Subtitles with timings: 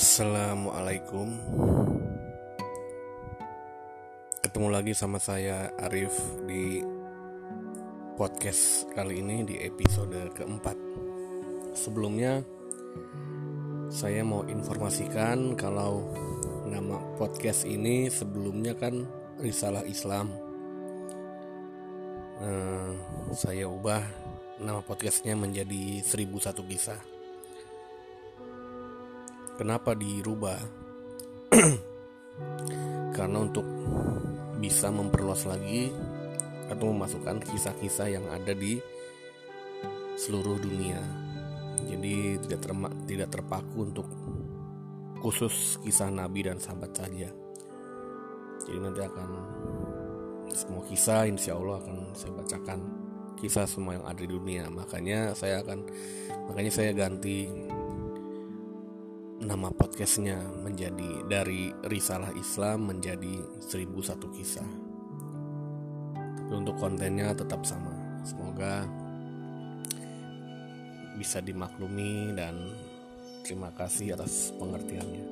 [0.00, 1.28] Assalamualaikum.
[4.40, 6.16] Ketemu lagi sama saya Arif
[6.48, 6.80] di
[8.16, 10.72] podcast kali ini di episode keempat.
[11.76, 12.40] Sebelumnya
[13.92, 16.16] saya mau informasikan kalau
[16.64, 19.04] nama podcast ini sebelumnya kan
[19.36, 20.32] Risalah Islam.
[22.40, 22.92] Eh,
[23.36, 24.00] Saya ubah
[24.64, 27.19] nama podcastnya menjadi 1001 kisah
[29.60, 30.56] Kenapa dirubah?
[33.16, 33.68] Karena untuk
[34.56, 35.92] bisa memperluas lagi
[36.72, 38.80] atau memasukkan kisah-kisah yang ada di
[40.16, 40.96] seluruh dunia.
[41.84, 44.08] Jadi tidak terma, tidak terpaku untuk
[45.20, 47.28] khusus kisah nabi dan sahabat saja.
[48.64, 49.28] Jadi nanti akan
[50.56, 52.80] semua kisah insya Allah akan saya bacakan
[53.36, 54.72] kisah semua yang ada di dunia.
[54.72, 55.84] Makanya saya akan
[56.48, 57.68] makanya saya ganti
[59.40, 64.68] nama podcastnya menjadi dari Risalah Islam menjadi 1001 kisah.
[66.36, 68.20] Tapi untuk kontennya tetap sama.
[68.20, 68.84] Semoga
[71.16, 72.52] bisa dimaklumi dan
[73.40, 75.24] terima kasih atas pengertiannya.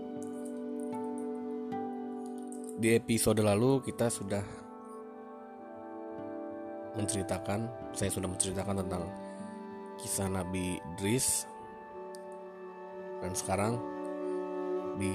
[2.80, 4.44] Di episode lalu kita sudah
[6.96, 9.04] menceritakan, saya sudah menceritakan tentang
[10.00, 11.44] kisah Nabi Idris
[13.20, 13.97] dan sekarang
[14.98, 15.14] di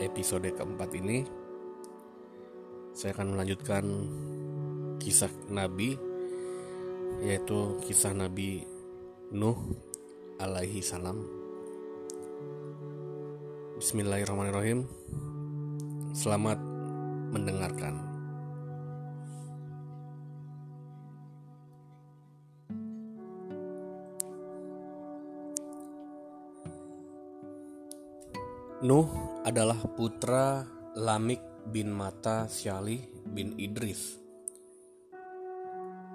[0.00, 1.28] episode keempat ini
[2.96, 3.84] saya akan melanjutkan
[4.96, 5.96] kisah Nabi
[7.20, 8.64] yaitu kisah Nabi
[9.32, 9.56] Nuh
[10.40, 11.24] alaihi salam.
[13.80, 14.84] Bismillahirrahmanirrahim.
[16.12, 16.60] Selamat
[17.32, 18.11] mendengarkan
[28.82, 29.06] Nuh
[29.46, 30.66] adalah putra
[30.98, 31.38] Lamik
[31.70, 32.98] bin Mata Syalih
[33.30, 34.18] bin Idris.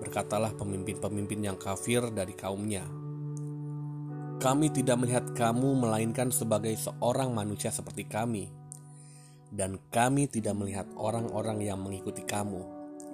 [0.00, 2.88] berkatalah pemimpin-pemimpin yang kafir dari kaumnya,
[4.40, 8.48] "Kami tidak melihat kamu melainkan sebagai seorang manusia seperti kami,
[9.52, 12.64] dan kami tidak melihat orang-orang yang mengikuti kamu,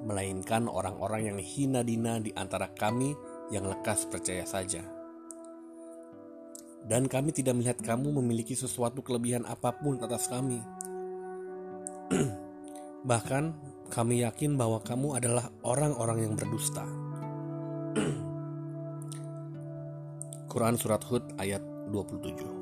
[0.07, 3.19] melainkan orang-orang yang hina dina di antara kami
[3.51, 4.87] yang lekas percaya saja."
[6.87, 10.63] Dan kami tidak melihat kamu memiliki sesuatu kelebihan apa pun atas kami.
[13.11, 13.45] Bahkan
[13.87, 16.83] kami yakin bahwa kamu adalah orang-orang yang berdusta.
[20.51, 21.61] Quran Surat Hud ayat
[21.93, 22.57] 27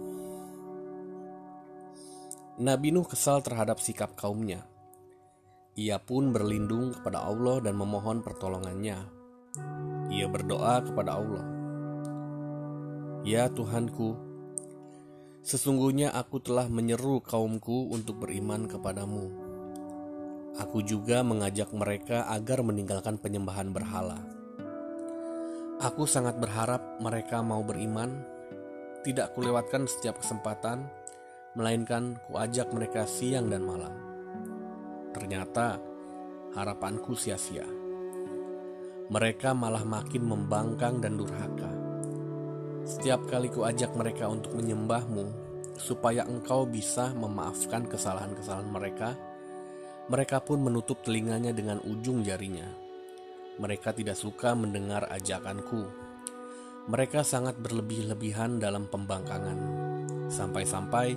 [2.65, 4.62] Nabi Nuh kesal terhadap sikap kaumnya.
[5.75, 8.94] Ia pun berlindung kepada Allah dan memohon pertolongannya.
[10.15, 11.43] Ia berdoa kepada Allah.
[13.26, 14.15] Ya Tuhanku,
[15.43, 19.44] sesungguhnya aku telah menyeru kaumku untuk beriman kepadamu
[20.54, 24.22] Aku juga mengajak mereka agar meninggalkan penyembahan berhala.
[25.82, 28.22] Aku sangat berharap mereka mau beriman,
[29.02, 30.86] tidak kulewatkan setiap kesempatan,
[31.58, 33.94] melainkan kuajak mereka siang dan malam.
[35.10, 35.82] Ternyata
[36.54, 37.66] harapanku sia-sia.
[39.10, 41.72] Mereka malah makin membangkang dan durhaka.
[42.86, 45.26] Setiap kali kuajak mereka untuk menyembahmu,
[45.74, 49.18] supaya engkau bisa memaafkan kesalahan-kesalahan mereka,
[50.04, 52.68] mereka pun menutup telinganya dengan ujung jarinya.
[53.56, 55.88] Mereka tidak suka mendengar ajakanku.
[56.92, 59.56] Mereka sangat berlebih-lebihan dalam pembangkangan.
[60.28, 61.16] Sampai-sampai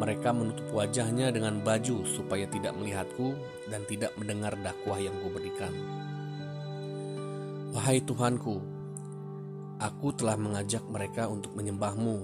[0.00, 3.36] mereka menutup wajahnya dengan baju supaya tidak melihatku
[3.68, 5.74] dan tidak mendengar dakwah yang kuberikan.
[7.76, 8.56] Wahai Tuhanku,
[9.84, 12.16] aku telah mengajak mereka untuk menyembahmu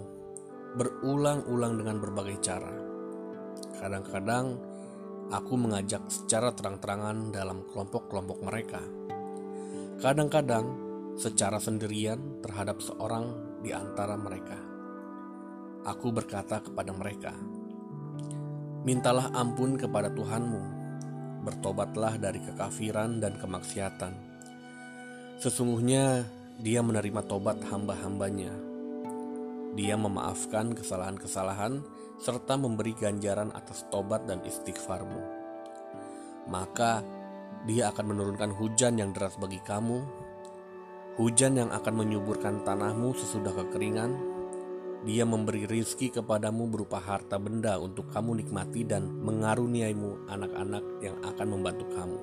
[0.80, 2.72] berulang-ulang dengan berbagai cara.
[3.82, 4.69] Kadang-kadang
[5.30, 8.82] aku mengajak secara terang-terangan dalam kelompok-kelompok mereka.
[10.02, 10.66] Kadang-kadang
[11.14, 13.30] secara sendirian terhadap seorang
[13.62, 14.58] di antara mereka.
[15.86, 17.32] Aku berkata kepada mereka,
[18.80, 20.62] Mintalah ampun kepada Tuhanmu,
[21.44, 24.12] bertobatlah dari kekafiran dan kemaksiatan.
[25.36, 26.24] Sesungguhnya
[26.60, 28.52] dia menerima tobat hamba-hambanya.
[29.76, 31.84] Dia memaafkan kesalahan-kesalahan
[32.20, 35.24] serta memberi ganjaran atas tobat dan istighfarmu.
[36.52, 37.00] Maka
[37.64, 40.04] dia akan menurunkan hujan yang deras bagi kamu,
[41.16, 44.12] hujan yang akan menyuburkan tanahmu sesudah kekeringan.
[45.00, 51.56] Dia memberi rizki kepadamu berupa harta benda untuk kamu nikmati dan mengaruniaimu anak-anak yang akan
[51.56, 52.20] membantu kamu.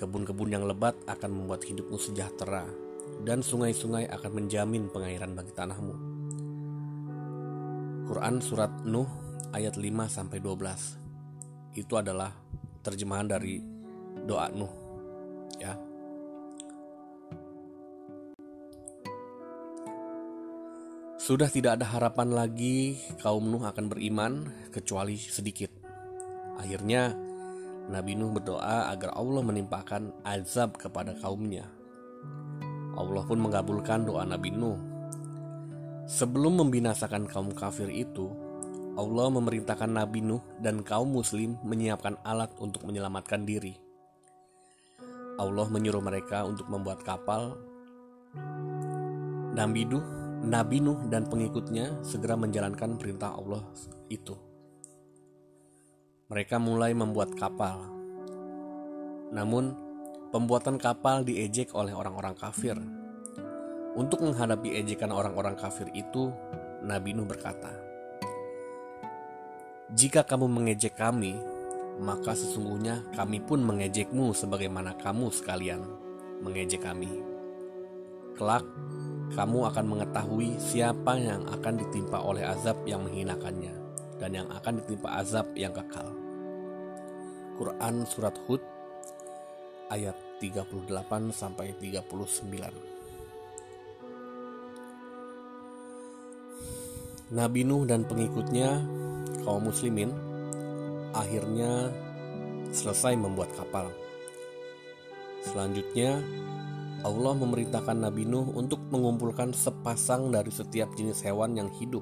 [0.00, 2.64] Kebun-kebun yang lebat akan membuat hidupmu sejahtera,
[3.28, 6.07] dan sungai-sungai akan menjamin pengairan bagi tanahmu.
[8.08, 9.04] Quran surat Nuh
[9.52, 11.76] ayat 5 sampai 12.
[11.76, 12.32] Itu adalah
[12.80, 13.60] terjemahan dari
[14.24, 14.72] doa Nuh
[15.60, 15.76] ya.
[21.20, 25.68] Sudah tidak ada harapan lagi kaum Nuh akan beriman kecuali sedikit.
[26.56, 27.12] Akhirnya
[27.92, 31.68] Nabi Nuh berdoa agar Allah menimpakan azab kepada kaumnya.
[32.96, 34.87] Allah pun mengabulkan doa Nabi Nuh
[36.08, 38.32] Sebelum membinasakan kaum kafir itu,
[38.96, 43.76] Allah memerintahkan Nabi Nuh dan kaum muslim menyiapkan alat untuk menyelamatkan diri.
[45.36, 47.60] Allah menyuruh mereka untuk membuat kapal.
[49.52, 50.00] Nabi Nuh,
[50.48, 53.68] Nabi Nuh dan pengikutnya segera menjalankan perintah Allah
[54.08, 54.32] itu.
[56.32, 57.84] Mereka mulai membuat kapal.
[59.28, 59.76] Namun,
[60.32, 62.80] pembuatan kapal diejek oleh orang-orang kafir
[63.98, 66.30] untuk menghadapi ejekan orang-orang kafir itu,
[66.86, 67.74] Nabi Nuh berkata,
[69.90, 71.34] "Jika kamu mengejek kami,
[71.98, 75.82] maka sesungguhnya kami pun mengejekmu sebagaimana kamu sekalian
[76.46, 77.10] mengejek kami.
[78.38, 78.62] Kelak,
[79.34, 83.74] kamu akan mengetahui siapa yang akan ditimpa oleh azab yang menghinakannya
[84.22, 86.06] dan yang akan ditimpa azab yang kekal."
[87.58, 88.62] Quran Surat Hud
[89.90, 92.97] ayat 38 sampai 39.
[97.28, 98.80] Nabi Nuh dan pengikutnya,
[99.44, 100.08] kaum muslimin,
[101.12, 101.92] akhirnya
[102.72, 103.92] selesai membuat kapal.
[105.44, 106.24] Selanjutnya,
[107.04, 112.00] Allah memerintahkan Nabi Nuh untuk mengumpulkan sepasang dari setiap jenis hewan yang hidup.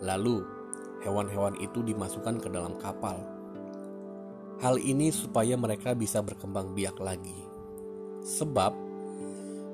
[0.00, 0.40] Lalu,
[1.04, 3.20] hewan-hewan itu dimasukkan ke dalam kapal.
[4.64, 7.36] Hal ini supaya mereka bisa berkembang biak lagi.
[8.24, 8.72] Sebab,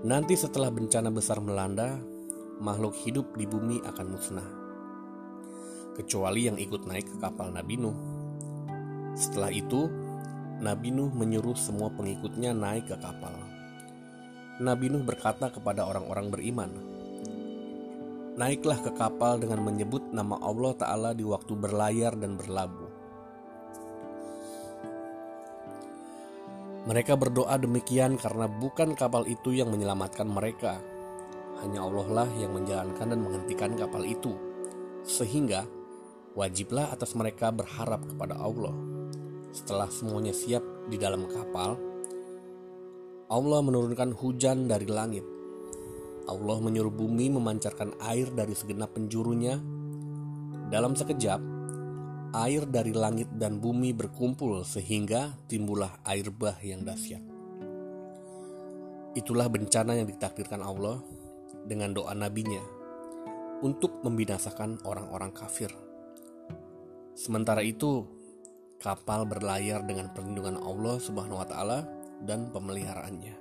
[0.02, 2.17] nanti setelah bencana besar melanda,
[2.58, 4.50] makhluk hidup di bumi akan musnah.
[5.94, 7.98] Kecuali yang ikut naik ke kapal Nabi Nuh.
[9.14, 9.86] Setelah itu,
[10.58, 13.34] Nabi Nuh menyuruh semua pengikutnya naik ke kapal.
[14.58, 16.70] Nabi Nuh berkata kepada orang-orang beriman,
[18.38, 22.90] Naiklah ke kapal dengan menyebut nama Allah Ta'ala di waktu berlayar dan berlabuh.
[26.86, 30.78] Mereka berdoa demikian karena bukan kapal itu yang menyelamatkan mereka,
[31.62, 34.34] hanya Allah lah yang menjalankan dan menghentikan kapal itu.
[35.02, 35.66] Sehingga
[36.38, 38.74] wajiblah atas mereka berharap kepada Allah.
[39.48, 41.80] setelah semuanya siap di dalam kapal,
[43.32, 45.24] Allah menurunkan hujan dari langit.
[46.28, 49.56] Allah menyuruh bumi memancarkan air dari segenap penjurunya.
[50.68, 51.40] Dalam sekejap,
[52.36, 57.24] air dari langit dan bumi berkumpul sehingga timbullah air bah yang dahsyat.
[59.16, 61.00] Itulah bencana yang ditakdirkan Allah
[61.68, 62.64] dengan doa nabinya
[63.60, 65.68] untuk membinasakan orang-orang kafir.
[67.12, 68.06] Sementara itu,
[68.80, 71.78] kapal berlayar dengan perlindungan Allah Subhanahu wa taala
[72.22, 73.34] dan pemeliharaannya.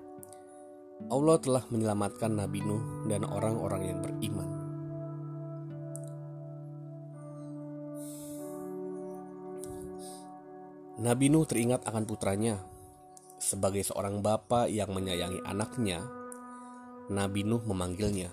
[1.13, 4.49] Allah telah menyelamatkan Nabi Nuh dan orang-orang yang beriman.
[10.97, 12.57] Nabi Nuh teringat akan putranya.
[13.37, 16.01] Sebagai seorang bapak yang menyayangi anaknya,
[17.07, 18.27] Nabi Nuh memanggilnya.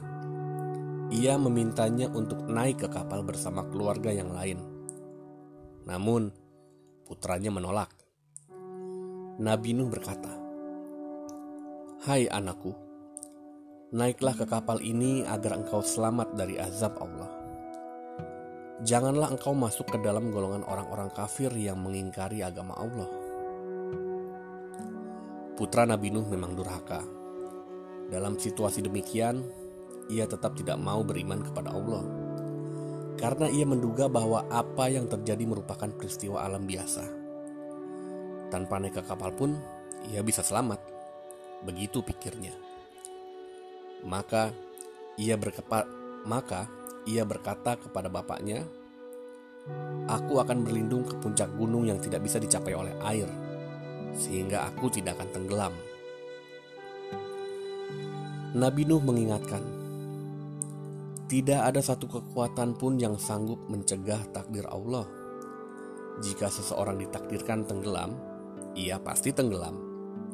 [1.15, 4.59] Ia memintanya untuk naik ke kapal bersama keluarga yang lain.
[5.87, 6.35] Namun,
[7.07, 7.95] putranya menolak.
[9.39, 10.35] Nabi Nuh berkata,
[12.03, 12.75] "Hai anakku,
[13.95, 17.31] naiklah ke kapal ini agar engkau selamat dari azab Allah.
[18.83, 23.07] Janganlah engkau masuk ke dalam golongan orang-orang kafir yang mengingkari agama Allah."
[25.55, 27.14] Putra Nabi Nuh memang durhaka.
[28.13, 29.45] Dalam situasi demikian,
[30.13, 32.25] ia tetap tidak mau beriman kepada Allah
[33.15, 37.05] karena ia menduga bahwa apa yang terjadi merupakan peristiwa alam biasa.
[38.51, 39.57] Tanpa naik ke kapal pun,
[40.11, 40.83] ia bisa selamat.
[41.65, 42.55] Begitu pikirnya.
[44.05, 44.53] Maka
[45.17, 45.89] ia berkepa,
[46.29, 46.69] maka
[47.09, 48.67] ia berkata kepada bapaknya,
[50.11, 53.31] "Aku akan berlindung ke puncak gunung yang tidak bisa dicapai oleh air,
[54.13, 55.75] sehingga aku tidak akan tenggelam."
[58.55, 59.67] Nabi Nuh mengingatkan,
[61.27, 65.11] tidak ada satu kekuatan pun yang sanggup mencegah takdir Allah.
[66.23, 68.15] Jika seseorang ditakdirkan tenggelam,
[68.79, 69.75] ia pasti tenggelam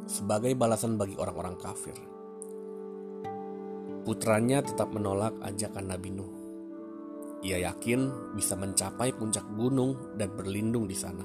[0.05, 1.97] sebagai balasan bagi orang-orang kafir.
[4.05, 6.33] Putranya tetap menolak ajakan Nabi Nuh.
[7.41, 11.25] Ia yakin bisa mencapai puncak gunung dan berlindung di sana.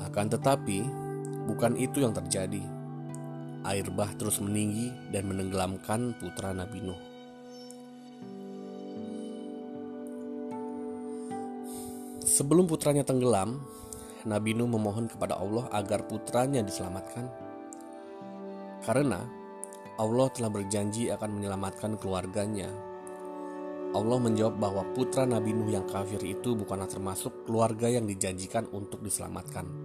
[0.00, 0.80] Akan tetapi,
[1.44, 2.80] bukan itu yang terjadi.
[3.62, 7.02] Air bah terus meninggi dan menenggelamkan putra Nabi Nuh.
[12.26, 13.62] Sebelum putranya tenggelam,
[14.26, 17.26] Nabi Nuh memohon kepada Allah agar putranya diselamatkan.
[18.82, 19.22] Karena
[19.98, 22.70] Allah telah berjanji akan menyelamatkan keluarganya.
[23.92, 29.04] Allah menjawab bahwa putra Nabi Nuh yang kafir itu bukanlah termasuk keluarga yang dijanjikan untuk
[29.04, 29.81] diselamatkan.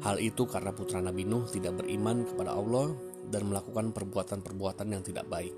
[0.00, 2.96] Hal itu karena putra Nabi Nuh tidak beriman kepada Allah
[3.28, 5.52] dan melakukan perbuatan-perbuatan yang tidak baik.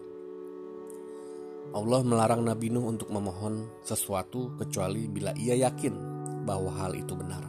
[1.73, 5.95] Allah melarang Nabi Nuh untuk memohon sesuatu kecuali bila ia yakin
[6.43, 7.47] bahwa hal itu benar.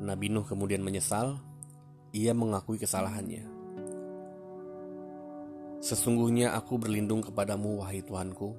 [0.00, 1.38] Nabi Nuh kemudian menyesal,
[2.16, 3.44] ia mengakui kesalahannya.
[5.84, 8.56] Sesungguhnya aku berlindung kepadamu wahai Tuhanku,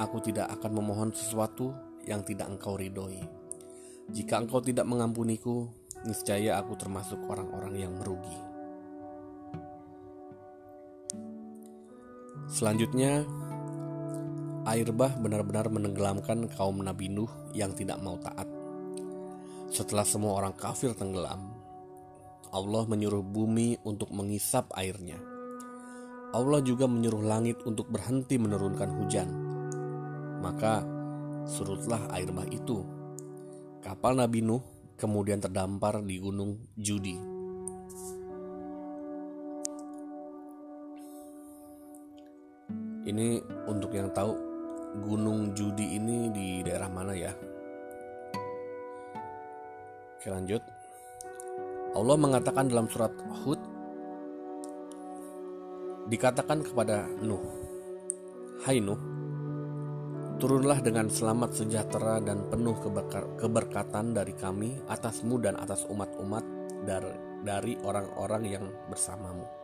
[0.00, 1.76] aku tidak akan memohon sesuatu
[2.08, 3.20] yang tidak engkau ridhoi.
[4.10, 5.68] Jika engkau tidak mengampuniku,
[6.04, 8.38] niscaya aku termasuk orang-orang yang merugi.
[12.50, 13.22] Selanjutnya,
[14.66, 18.48] air bah benar-benar menenggelamkan kaum Nabi Nuh yang tidak mau taat.
[19.70, 21.46] Setelah semua orang kafir tenggelam,
[22.50, 25.14] Allah menyuruh bumi untuk mengisap airnya.
[26.34, 29.28] Allah juga menyuruh langit untuk berhenti menurunkan hujan.
[30.42, 30.82] Maka
[31.46, 32.82] surutlah air bah itu.
[33.78, 37.16] Kapal Nabi Nuh kemudian terdampar di gunung Judi.
[43.08, 44.36] Ini untuk yang tahu
[45.00, 47.32] Gunung Judi ini di daerah mana ya?
[50.20, 50.60] Oke lanjut.
[51.96, 53.10] Allah mengatakan dalam surat
[53.42, 53.58] Hud
[56.12, 57.40] dikatakan kepada Nuh,
[58.62, 59.00] Hai Nuh,
[60.40, 62.74] turunlah dengan selamat sejahtera dan penuh
[63.36, 66.42] keberkatan dari kami atasmu dan atas umat-umat
[67.44, 69.60] dari orang-orang yang bersamamu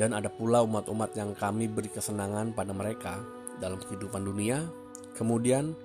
[0.00, 3.20] dan ada pula umat-umat yang kami beri kesenangan pada mereka
[3.60, 4.64] dalam kehidupan dunia,
[5.12, 5.76] kemudian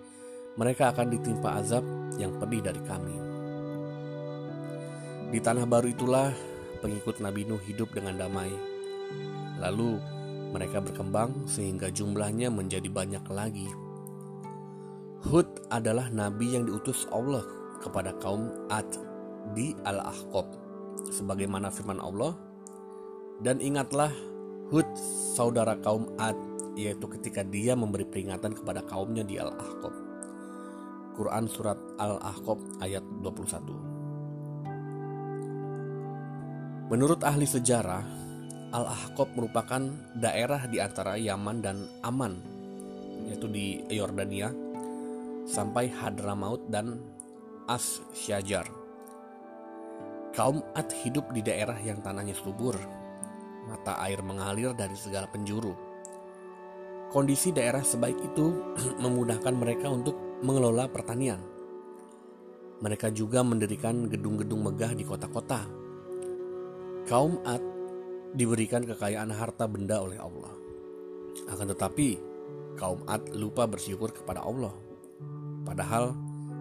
[0.56, 1.84] mereka akan ditimpa azab
[2.16, 3.16] yang pedih dari kami.
[5.36, 6.32] Di tanah baru itulah
[6.80, 8.56] pengikut Nabi Nuh hidup dengan damai.
[9.60, 10.00] Lalu
[10.56, 13.68] mereka berkembang sehingga jumlahnya menjadi banyak lagi.
[15.28, 17.44] Hud adalah nabi yang diutus Allah
[17.84, 18.88] kepada kaum Ad
[19.52, 20.48] di Al-Ahqab.
[21.12, 22.40] Sebagaimana firman Allah,
[23.44, 24.16] dan ingatlah
[24.72, 24.88] Hud
[25.36, 26.40] saudara kaum Ad
[26.80, 29.92] yaitu ketika dia memberi peringatan kepada kaumnya di Al-Ahqab.
[31.16, 33.96] Quran Surat Al-Ahqaf ayat 21
[36.86, 38.06] Menurut ahli sejarah,
[38.76, 39.88] Al-Ahqaf merupakan
[40.20, 42.44] daerah di antara Yaman dan Aman,
[43.24, 44.52] yaitu di Yordania,
[45.48, 47.00] sampai Hadramaut dan
[47.72, 48.68] As-Syajar.
[50.36, 52.76] Kaum Ad hidup di daerah yang tanahnya subur,
[53.72, 55.72] mata air mengalir dari segala penjuru.
[57.16, 58.76] Kondisi daerah sebaik itu
[59.08, 61.40] memudahkan mereka untuk mengelola pertanian.
[62.84, 65.64] Mereka juga mendirikan gedung-gedung megah di kota-kota.
[67.08, 67.75] Kaum Ad
[68.36, 70.52] diberikan kekayaan harta benda oleh Allah.
[71.48, 72.20] Akan tetapi,
[72.76, 74.76] kaum Ad lupa bersyukur kepada Allah.
[75.64, 76.12] Padahal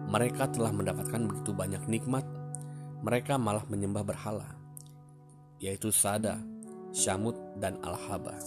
[0.07, 2.23] mereka telah mendapatkan begitu banyak nikmat,
[3.03, 4.55] mereka malah menyembah berhala,
[5.59, 6.39] yaitu Sada,
[6.95, 8.39] Syamud, dan Al-Haba.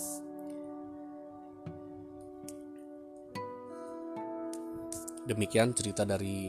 [5.28, 6.48] Demikian cerita dari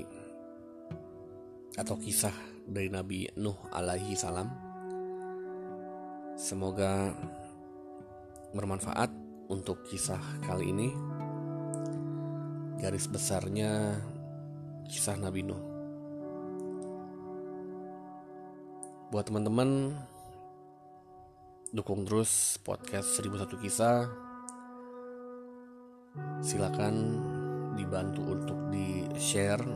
[1.75, 2.31] atau kisah
[2.63, 4.68] dari Nabi Nuh alaihi salam.
[6.39, 7.11] Semoga
[8.55, 9.11] bermanfaat
[9.51, 10.95] untuk kisah kali ini.
[12.79, 13.99] Garis besarnya
[14.87, 15.59] kisah Nabi Nuh.
[19.11, 19.99] Buat teman-teman
[21.75, 24.07] dukung terus podcast 1001 kisah.
[26.39, 27.19] Silakan
[27.75, 29.67] dibantu untuk di share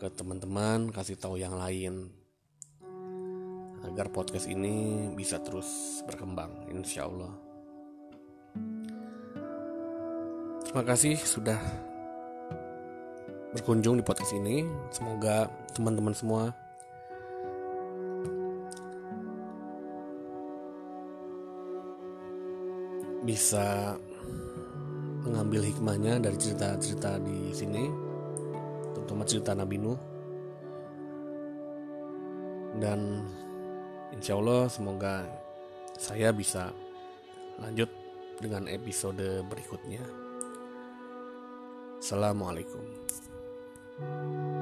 [0.00, 2.08] ke teman-teman kasih tahu yang lain
[3.86, 7.32] agar podcast ini bisa terus berkembang insya Allah
[10.66, 11.58] terima kasih sudah
[13.54, 16.52] berkunjung di podcast ini semoga teman-teman semua
[23.26, 23.98] bisa
[25.26, 27.90] mengambil hikmahnya dari cerita-cerita di sini,
[28.94, 29.98] terutama cerita Nabi Nuh.
[32.78, 33.26] Dan
[34.16, 35.22] insya Allah semoga
[35.96, 36.72] saya bisa
[37.60, 37.88] lanjut
[38.40, 40.04] dengan episode berikutnya.
[41.96, 42.84] Assalamualaikum.
[43.96, 44.55] thank you